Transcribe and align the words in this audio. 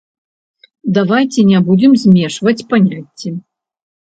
Давайце 0.97 1.39
не 1.51 1.59
будзем 1.67 1.93
змешваць 2.05 2.65
паняцці. 2.73 3.29